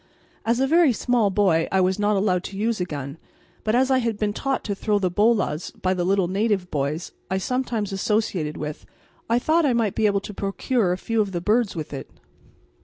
As 0.47 0.59
a 0.59 0.65
very 0.65 0.93
small 0.93 1.29
boy 1.29 1.67
I 1.71 1.79
was 1.79 1.99
not 1.99 2.15
allowed 2.15 2.43
to 2.45 2.57
use 2.57 2.81
a 2.81 2.85
gun, 2.85 3.19
but 3.63 3.75
as 3.75 3.91
I 3.91 3.99
had 3.99 4.17
been 4.17 4.33
taught 4.33 4.63
to 4.63 4.73
throw 4.73 4.97
the 4.97 5.11
bolas 5.11 5.69
by 5.79 5.93
the 5.93 6.03
little 6.03 6.27
native 6.27 6.71
boys 6.71 7.11
I 7.29 7.37
sometimes 7.37 7.91
associated 7.93 8.57
with, 8.57 8.87
I 9.29 9.37
thought 9.37 9.63
I 9.63 9.73
might 9.73 9.93
be 9.93 10.07
able 10.07 10.21
to 10.21 10.33
procure 10.33 10.91
a 10.91 10.97
few 10.97 11.21
of 11.21 11.33
the 11.33 11.39
birds 11.41 11.75
with 11.75 11.93
it. 11.93 12.09